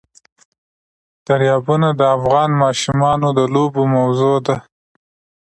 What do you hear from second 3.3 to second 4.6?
د لوبو موضوع ده.